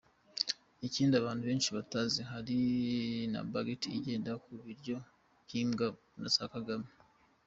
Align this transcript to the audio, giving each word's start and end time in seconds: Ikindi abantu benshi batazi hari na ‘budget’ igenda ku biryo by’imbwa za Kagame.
Ikindi 0.87 1.13
abantu 1.17 1.41
benshi 1.49 1.69
batazi 1.77 2.19
hari 2.31 2.59
na 3.33 3.41
‘budget’ 3.51 3.83
igenda 3.97 4.31
ku 4.43 4.51
biryo 4.65 4.95
by’imbwa 5.45 5.87
za 6.35 6.45
Kagame. 6.55 6.89